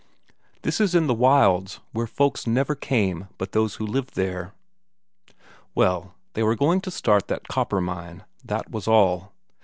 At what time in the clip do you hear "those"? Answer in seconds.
3.51-3.75